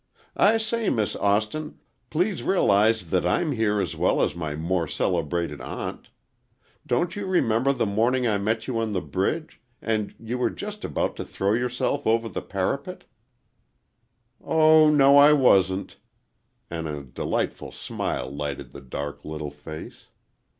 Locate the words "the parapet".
12.27-13.03